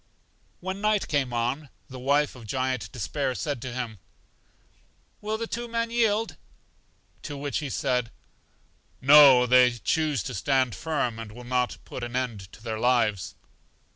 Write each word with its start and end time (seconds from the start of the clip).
When 0.61 0.81
night 0.81 1.07
came 1.07 1.31
on, 1.31 1.69
the 1.87 1.99
wife 1.99 2.35
of 2.35 2.47
Giant 2.47 2.91
Despair 2.91 3.35
said 3.35 3.61
to 3.61 3.71
him: 3.71 3.99
Well, 5.21 5.33
will 5.33 5.37
the 5.37 5.45
two 5.45 5.67
men 5.67 5.91
yield? 5.91 6.37
To 7.21 7.37
which 7.37 7.59
he 7.59 7.69
said: 7.69 8.09
No; 8.99 9.45
they 9.45 9.69
choose 9.73 10.23
to 10.23 10.33
stand 10.33 10.73
firm, 10.73 11.19
and 11.19 11.31
will 11.31 11.43
not 11.43 11.77
put 11.85 12.03
an 12.03 12.15
end 12.15 12.51
to 12.51 12.63
their 12.63 12.79
lives. 12.79 13.35